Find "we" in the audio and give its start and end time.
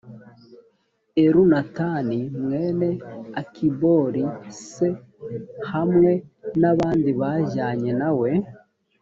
8.19-8.31